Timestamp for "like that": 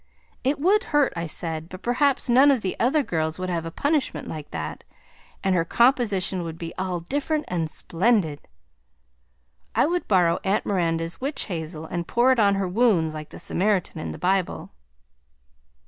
4.27-4.83